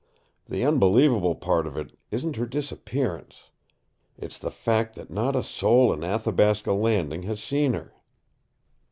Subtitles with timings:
[0.49, 3.51] The unbelievable part of it isn't her disappearance.
[4.17, 7.93] It's the fact that not a soul in Athabasca Landing has seen her!